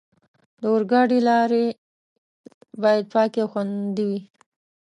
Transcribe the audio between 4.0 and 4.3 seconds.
وي.